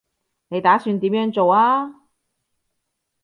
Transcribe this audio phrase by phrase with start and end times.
[0.47, 2.07] 你打算點樣做啊